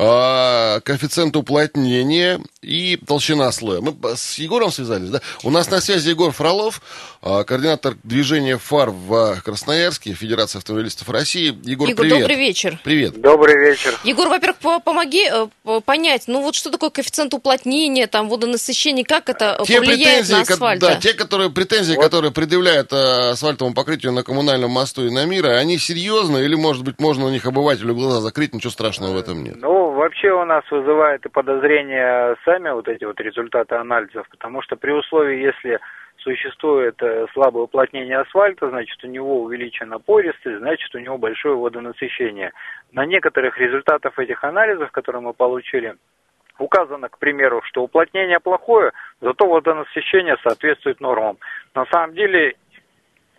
[0.00, 3.80] а, коэффициент уплотнения и толщина слоя.
[3.80, 5.20] Мы с Егором связались, да?
[5.42, 6.80] У нас на связи Егор Фролов,
[7.20, 11.46] а, координатор движения ФАР в Красноярске, Федерация автомобилистов России.
[11.64, 12.20] Егор, Егор, привет.
[12.20, 12.80] добрый вечер.
[12.84, 13.20] Привет.
[13.20, 13.98] Добрый вечер.
[14.04, 19.04] Егор, во-первых, по- помоги э, по- понять, ну вот что такое коэффициент уплотнения, там водонасыщение,
[19.04, 20.80] как это э, Те повлияет претензии, на асфальт?
[20.80, 22.02] да, те, которые претензии, Вот.
[22.04, 26.84] которые предъявляют э, асфальтовому покрытию на коммунальном мосту и на Мира, они серьезные или, может
[26.84, 29.56] быть, можно на них обывателю глаза закрыть, ничего страшного в этом нет?
[29.60, 34.76] Ну, вообще у нас вызывает и подозрения сами вот эти вот результаты анализов, потому что
[34.76, 35.78] при условии, если
[36.18, 42.52] существует э, слабое уплотнение асфальта, значит, у него увеличена пористость, значит, у него большое водонасыщение.
[42.92, 45.94] На некоторых результатах этих анализов, которые мы получили,
[46.58, 51.38] указано, к примеру, что уплотнение плохое, зато водонасыщение соответствует нормам.
[51.74, 52.54] На самом деле,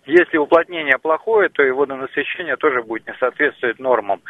[0.06, 4.22] если уплотнение плохое, то и водонасыщение тоже будет не соответствовать нормам.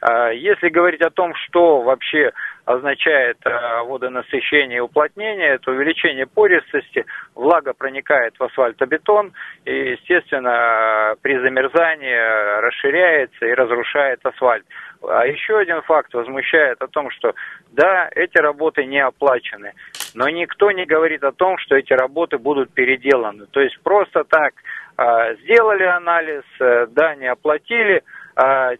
[0.00, 2.32] А, Если говорить о том, что вообще
[2.64, 9.32] означает а, водонасыщение и уплотнение, это увеличение пористости, влага проникает в асфальтобетон
[9.64, 14.64] и, естественно, при замерзании расширяется и разрушает асфальт.
[15.08, 17.34] А еще один факт возмущает о том, что
[17.72, 19.72] да, эти работы не оплачены,
[20.14, 23.46] но никто не говорит о том, что эти работы будут переделаны.
[23.46, 24.54] То есть просто так
[24.96, 28.02] а, сделали анализ, э, да, не оплатили,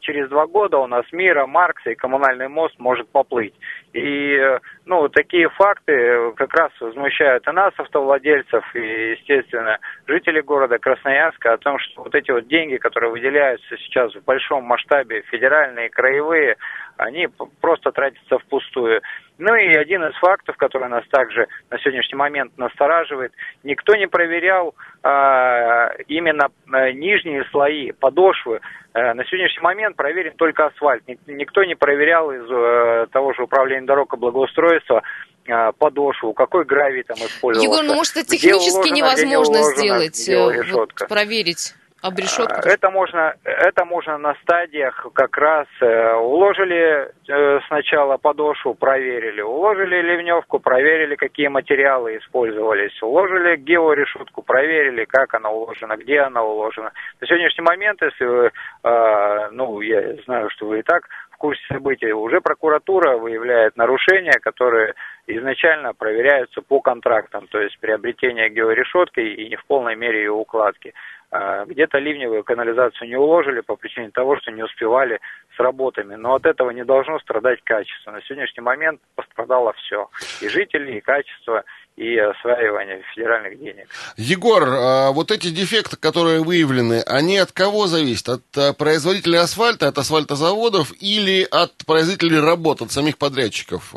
[0.01, 3.55] через два года у нас Мира, Маркс и коммунальный мост может поплыть.
[3.95, 10.43] И, э, ну, такие факты э, как раз возмущают и нас, автовладельцев, и, естественно, жителей
[10.43, 15.23] города Красноярска о том, что вот эти вот деньги, которые выделяются сейчас в большом масштабе,
[15.31, 16.57] федеральные, краевые,
[16.99, 17.29] они
[17.61, 19.01] просто тратятся впустую.
[19.39, 23.33] Ну и один из фактов, который нас также на сегодняшний момент настораживает,
[23.65, 28.61] никто не проверял а, именно а, нижние слои, подошвы.
[28.97, 31.07] Э, На сегодняшний момент проверен только асфальт.
[31.07, 35.03] Ник- Никто не проверял из э, того же управления дорог и благоустройства
[35.47, 37.71] э, подошву, какой гравий там использовался.
[37.71, 40.29] Егор, ну может это технически не невозможно уложена, сделать,
[40.73, 41.75] вот, проверить
[42.07, 42.69] Обрешетку?
[42.69, 50.01] Это можно, это можно на стадиях как раз э, уложили э, сначала подошву, проверили, уложили
[50.03, 56.93] ливневку, проверили, какие материалы использовались, уложили георешетку, проверили, как она уложена, где она уложена.
[57.21, 58.51] На сегодняшний момент, если вы,
[58.85, 64.39] э, ну, я знаю, что вы и так в курсе событий, уже прокуратура выявляет нарушения,
[64.41, 64.95] которые
[65.27, 70.95] изначально проверяются по контрактам, то есть приобретение георешетки и не в полной мере ее укладки.
[71.31, 75.21] А, где-то ливневую канализацию не уложили по причине того, что не успевали
[75.57, 76.15] с работами.
[76.15, 78.13] Но от этого не должно страдать качество.
[78.13, 80.09] На сегодняшний момент пострадало все.
[80.41, 81.65] И жители, и качество,
[81.97, 83.89] и осваивание федеральных денег.
[84.17, 88.29] Егор, а вот эти дефекты, которые выявлены, они от кого зависят?
[88.29, 93.95] От производителей асфальта, от асфальтозаводов или от производителей работ, от самих подрядчиков?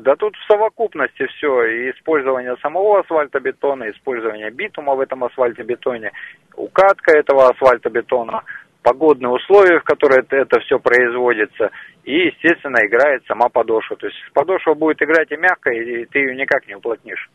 [0.00, 1.64] Да тут в совокупности все.
[1.64, 6.12] И использование самого асфальтобетона, использование битума в этом асфальтобетоне,
[6.56, 8.42] укатка этого асфальтобетона,
[8.82, 11.70] погодные условия, в которые это, это все производится,
[12.04, 13.96] и, естественно, играет сама подошва.
[13.96, 17.28] То есть подошва будет играть и мягко, и ты ее никак не уплотнишь.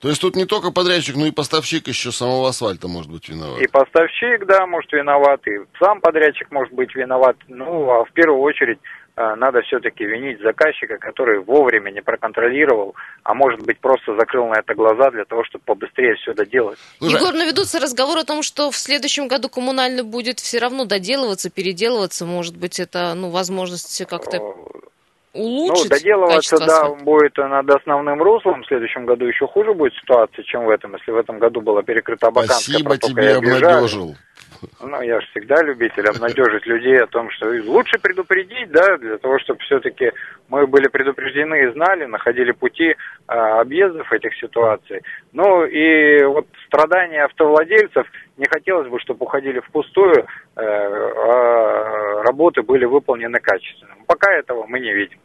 [0.00, 3.60] То есть тут не только подрядчик, но и поставщик еще самого асфальта может быть виноват.
[3.60, 7.36] И поставщик, да, может виноват, и сам подрядчик может быть виноват.
[7.48, 8.78] Ну, а в первую очередь
[9.16, 14.74] надо все-таки винить заказчика, который вовремя не проконтролировал, а может быть просто закрыл на это
[14.74, 16.78] глаза для того, чтобы побыстрее все доделать.
[17.00, 21.50] Егор, но ведутся разговоры о том, что в следующем году коммунальный будет все равно доделываться,
[21.50, 24.40] переделываться, может быть, это ну, возможность как-то э,
[25.32, 28.62] улучшить Ну, доделываться, да, будет над основным руслом.
[28.62, 30.94] В следующем году еще хуже будет ситуация, чем в этом.
[30.96, 34.16] Если в этом году была перекрыта Абаканская Спасибо тебе, обнадежил.
[34.80, 39.38] Ну, я же всегда любитель обнадежить людей о том, что лучше предупредить, да, для того,
[39.38, 40.12] чтобы все-таки
[40.48, 42.96] мы были предупреждены и знали, находили пути
[43.26, 45.02] а, объездов этих ситуаций.
[45.32, 52.86] Ну, и вот страдания автовладельцев не хотелось бы, чтобы уходили впустую, э, а работы были
[52.86, 53.94] выполнены качественно.
[54.06, 55.18] Пока этого мы не видим.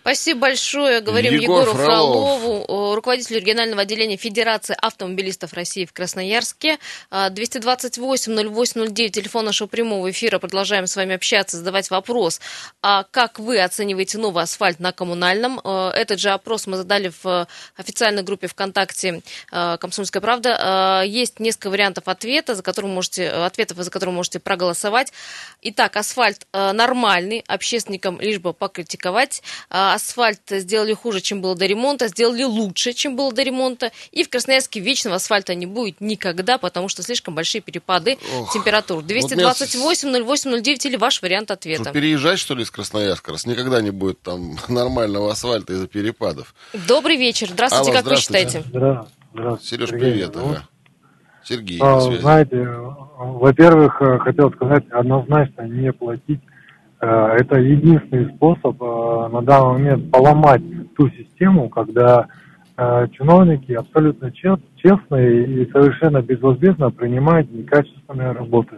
[0.00, 1.00] Спасибо большое.
[1.00, 2.40] Говорим Егор Егору Фролов.
[2.40, 6.78] Фролову, руководителю регионального отделения Федерации автомобилистов России в Красноярске.
[7.10, 10.38] 228-08-09, телефон нашего прямого эфира.
[10.38, 12.40] Продолжаем с вами общаться, задавать вопрос.
[12.82, 15.60] А как вы оцениваете новый асфальт на коммунальном?
[15.64, 17.46] А, этот же опрос мы задали в
[17.76, 20.56] официальной группе ВКонтакте а, «Комсомольская правда».
[20.60, 25.12] А, есть несколько вариантов ответа, за которым можете, ответов, за которые можете проголосовать.
[25.62, 29.42] Итак, асфальт нормальный, общественникам лишь бы покритиковать.
[29.70, 33.92] А, асфальт сделали хуже, чем было до ремонта, сделали лучше, чем было до ремонта.
[34.12, 39.02] И в Красноярске вечного асфальта не будет никогда, потому что слишком большие перепады Ох, температур.
[39.02, 41.84] 228 08 09 или ваш вариант ответа.
[41.84, 46.54] Что, переезжать, что ли, из Красноярска, раз никогда не будет там нормального асфальта из-за перепадов.
[46.86, 47.48] Добрый вечер.
[47.50, 48.58] Здравствуйте, Алло, как здравствуйте.
[48.58, 48.68] вы считаете?
[48.68, 49.66] Здравствуйте.
[49.66, 50.36] Сереж, привет.
[50.36, 50.68] Ага.
[51.44, 52.66] Сергей, а, Знаете,
[53.18, 56.40] во-первых, э, хотел сказать, однозначно не платить
[57.00, 60.62] это единственный способ э, на данный момент поломать
[60.96, 62.28] ту систему, когда
[62.76, 68.76] э, чиновники абсолютно честные и совершенно безвозмездно принимают некачественные работы.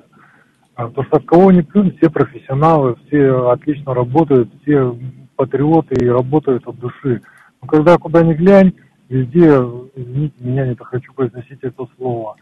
[0.74, 4.94] Потому что от кого ни плюнь, все профессионалы, все отлично работают, все
[5.36, 7.22] патриоты и работают от души.
[7.62, 8.74] Но когда куда ни глянь,
[9.08, 9.56] везде,
[9.94, 12.36] извините меня, не хочу произносить это слово.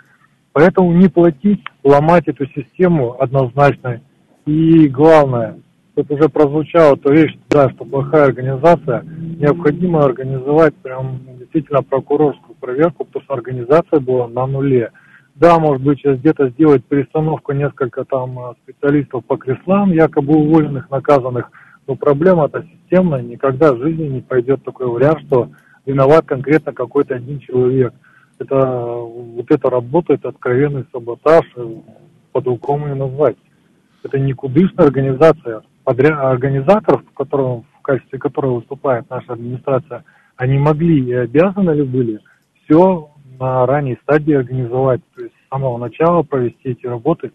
[0.53, 4.01] Поэтому не платить, ломать эту систему однозначно.
[4.47, 5.59] И главное,
[5.95, 13.05] тут уже прозвучало то вещь, да, что плохая организация, необходимо организовать прям действительно прокурорскую проверку,
[13.05, 14.91] потому что организация была на нуле.
[15.37, 20.91] Да, может быть, сейчас где-то сделать перестановку несколько там э, специалистов по креслам, якобы уволенных,
[20.91, 21.51] наказанных,
[21.89, 25.49] но проблема-то системная, никогда в жизни не пойдет такой вариант, что
[25.87, 27.93] виноват конкретно какой-то один человек.
[28.39, 31.67] Это вот это откровенный саботаж, э,
[32.31, 33.37] по-другому не назвать.
[34.05, 40.05] Это никудышная организация подряд, организаторов, в, котором, в качестве которого выступает наша администрация,
[40.37, 42.21] они могли и обязаны ли были
[42.65, 47.33] все на ранней стадии организовать, то есть с самого начала провести эти работы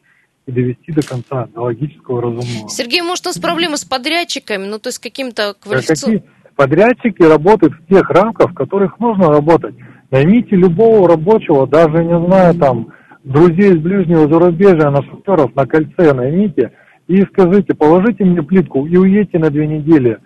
[0.47, 2.69] и довести до конца, до логического разумного.
[2.69, 6.23] Сергей, может, у нас проблемы с подрядчиками, ну, то есть каким-то квалификационным...
[6.55, 9.75] Подрядчики работают в тех рамках, в которых нужно работать.
[10.11, 12.91] Наймите любого рабочего, даже, не знаю, там,
[13.23, 16.73] друзей из ближнего зарубежья, на шоферов на кольце наймите–
[17.09, 20.19] и скажите, положите мне плитку и уедьте на две недели,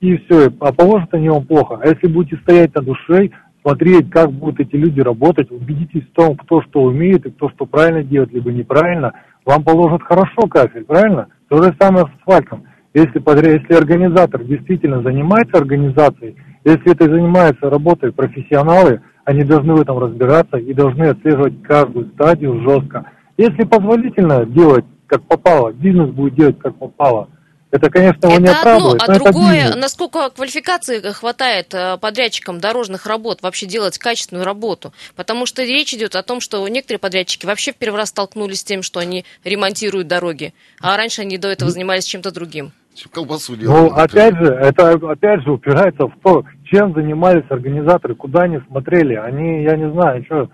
[0.00, 1.80] и все, а положат они вам плохо.
[1.82, 6.36] А если будете стоять над душой, смотреть, как будут эти люди работать, убедитесь в том,
[6.36, 11.26] кто что умеет и кто что правильно делает, либо неправильно, вам положат хорошо кафель, правильно?
[11.48, 12.62] То же самое с асфальтом.
[12.94, 13.20] Если,
[13.50, 20.56] если организатор действительно занимается организацией, если это занимается работой профессионалы, они должны в этом разбираться
[20.58, 23.06] и должны отслеживать каждую стадию жестко.
[23.36, 27.28] Если позволительно делать как попало, бизнес будет делать как попало,
[27.70, 29.02] это, конечно, его это не оправдывает.
[29.02, 29.76] одно, а другое, бизнес.
[29.76, 34.92] насколько квалификации хватает э, подрядчикам дорожных работ вообще делать качественную работу.
[35.16, 38.64] Потому что речь идет о том, что некоторые подрядчики вообще в первый раз столкнулись с
[38.64, 42.72] тем, что они ремонтируют дороги, а раньше они до этого занимались чем-то другим.
[43.12, 48.58] Колбасу Ну, опять же, это опять же упирается в то, чем занимались организаторы, куда они
[48.66, 49.14] смотрели.
[49.14, 50.48] Они, я не знаю, что...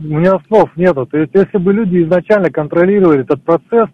[0.00, 1.06] У меня слов нету.
[1.06, 3.88] То есть, если бы люди изначально контролировали этот процесс,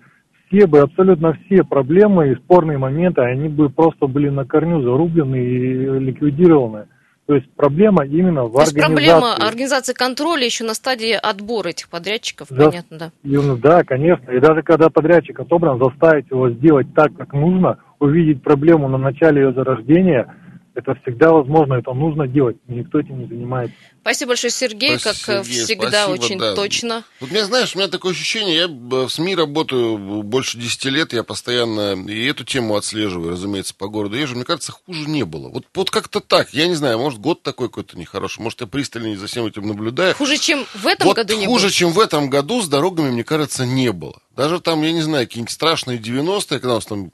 [0.48, 5.36] все бы, абсолютно все проблемы и спорные моменты, они бы просто были на корню зарублены
[5.36, 6.86] и ликвидированы.
[7.26, 8.94] То есть проблема именно в То есть организации.
[9.10, 12.66] проблема организации контроля еще на стадии отбора этих подрядчиков, Да.
[12.70, 13.56] понятно, да.
[13.56, 14.30] Да, конечно.
[14.30, 19.42] И даже когда подрядчик отобран, заставить его сделать так, как нужно, увидеть проблему на начале
[19.42, 20.32] ее зарождения,
[20.76, 22.56] это всегда возможно, это нужно делать.
[22.68, 23.74] и Никто этим не занимается.
[24.02, 26.54] Спасибо большое, Сергей, как Спасибо, э, Сергей, всегда, спасибо, очень да.
[26.54, 27.04] точно.
[27.20, 31.24] Вот меня, знаешь, у меня такое ощущение, я в СМИ работаю больше 10 лет, я
[31.24, 34.36] постоянно и эту тему отслеживаю, разумеется, по городу езжу.
[34.36, 35.48] Мне кажется, хуже не было.
[35.48, 39.16] Вот, вот как-то так, я не знаю, может, год такой какой-то нехороший, может, я пристально
[39.16, 40.14] за всем этим наблюдаю.
[40.14, 41.72] Хуже, чем в этом вот году не хуже, было.
[41.72, 44.20] чем в этом году с дорогами, мне кажется, не было.
[44.36, 47.10] Даже там, я не знаю, какие-нибудь страшные 90-е, когда у нас там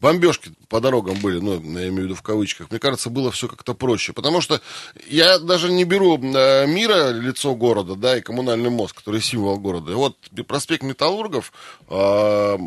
[0.00, 3.48] бомбежки по дорогам были, ну, я имею в виду в кавычках, мне кажется, было все
[3.48, 4.12] как-то проще.
[4.12, 4.60] Потому что
[5.06, 9.92] я даже не беру э, мира, лицо города, да, и коммунальный мост, который символ города.
[9.92, 11.52] И вот проспект Металлургов,
[11.88, 12.58] э,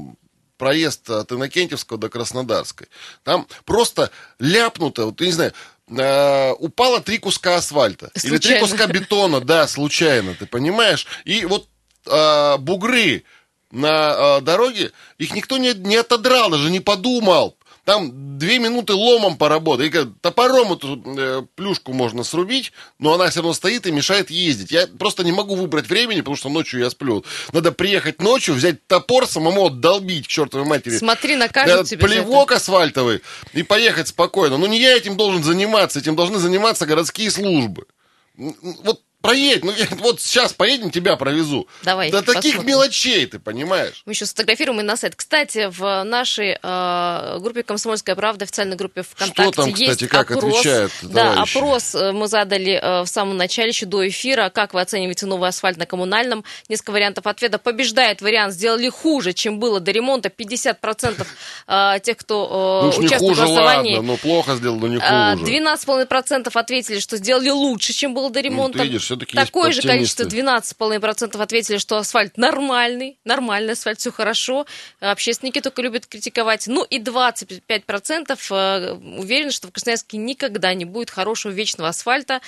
[0.57, 2.87] проезд от Иннокентьевского до Краснодарской.
[3.23, 5.53] Там просто ляпнуто, вот, я не знаю,
[5.87, 8.11] э, упало три куска асфальта.
[8.15, 8.67] Или три Случайно.
[8.67, 11.07] куска бетона, да, случайно, ты понимаешь?
[11.25, 11.67] И вот
[12.05, 13.23] э, бугры
[13.71, 17.55] на э, дороге, их никто не, не отодрал, даже не подумал.
[17.85, 19.95] Там две минуты ломом поработать.
[19.95, 24.71] И топором эту э, плюшку можно срубить, но она все равно стоит и мешает ездить.
[24.71, 27.25] Я просто не могу выбрать времени, потому что ночью я сплю.
[27.51, 30.97] Надо приехать ночью, взять топор, самому отдолбить к чертовой матери.
[30.97, 32.23] Смотри, накажут Этот тебя за это.
[32.23, 33.21] плевок асфальтовый
[33.53, 34.57] и поехать спокойно.
[34.57, 37.87] Ну, не я этим должен заниматься, этим должны заниматься городские службы.
[38.35, 41.67] Вот проедь, ну, я- вот сейчас поедем, тебя провезу.
[41.83, 42.67] Давай, До таких посмотрим.
[42.67, 44.01] мелочей, ты понимаешь?
[44.05, 45.15] Мы еще сфотографируем и на сайт.
[45.15, 50.53] Кстати, в нашей э, группе «Комсомольская правда», официальной группе ВКонтакте, там, кстати, есть как опрос.
[50.59, 51.57] отвечают Да, товарищи?
[51.57, 54.49] опрос э, мы задали э, в самом начале, еще до эфира.
[54.49, 56.43] Как вы оцениваете новый асфальт на коммунальном?
[56.69, 57.57] Несколько вариантов ответа.
[57.57, 60.29] Побеждает вариант «Сделали хуже, чем было до ремонта».
[60.29, 61.27] 50%
[61.67, 63.95] э, тех, кто э, ну участвует хуже, в голосовании.
[63.95, 65.51] ладно, ну плохо сделал, но не А, хуже.
[65.51, 68.77] 12,5% ответили, что сделали лучше, чем было до ремонта.
[68.77, 70.75] Ну, ты видишь, всё-таки есть Такое же количество, оптимисты.
[70.75, 74.67] 12,5% ответили, что асфальт нормальный, нормальный асфальт, все хорошо.
[74.99, 76.67] Общественники только любят критиковать.
[76.67, 82.41] Ну и 25% э, уверены, что в Красноярске никогда не будет хорошего вечного асфальта.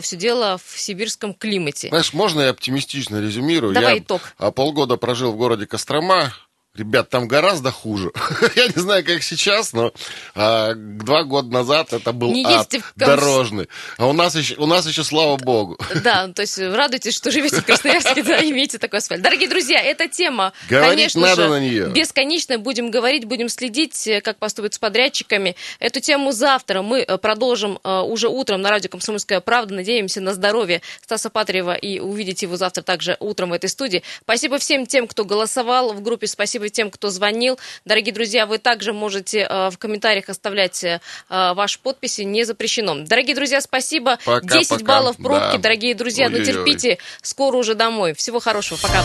[0.00, 1.88] Все дело в сибирском климате.
[1.88, 3.72] Знаешь, можно я оптимистично резюмирую?
[3.72, 4.32] Давай я итог.
[4.38, 6.32] а, полгода прожил в городе Кострома.
[6.78, 8.12] Ребят, там гораздо хуже.
[8.56, 9.92] Я не знаю, как сейчас, но
[10.36, 13.68] а, два года назад это был Не ад в дорожный.
[13.96, 15.76] А у нас еще, у нас еще, слава богу.
[16.04, 19.20] Да, то есть радуйтесь, что живете в Красноярске, да, имеете такой асфальт.
[19.22, 21.88] Дорогие друзья, эта тема, Говорить конечно надо же, на неё.
[21.90, 22.58] бесконечная.
[22.58, 25.56] Будем говорить, будем следить, э, как поступят с подрядчиками.
[25.80, 29.74] Эту тему завтра мы э, продолжим э, уже утром на радио «Комсомольская правда».
[29.74, 34.04] Надеемся на здоровье Стаса Патриева и увидеть его завтра также утром в этой студии.
[34.22, 37.58] Спасибо всем тем, кто голосовал в группе, спасибо тем, кто звонил.
[37.84, 42.94] Дорогие друзья, вы также можете э, в комментариях оставлять э, ваши подписи, не запрещено.
[43.04, 44.18] Дорогие друзья, спасибо.
[44.24, 44.84] Пока, 10 пока.
[44.84, 45.58] баллов пробки, Да.
[45.58, 46.52] дорогие друзья, но Ой-ой-ой.
[46.52, 48.14] терпите, скоро уже домой.
[48.14, 49.02] Всего хорошего, пока.